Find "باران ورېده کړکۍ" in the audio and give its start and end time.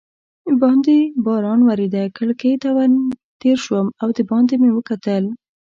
1.25-2.53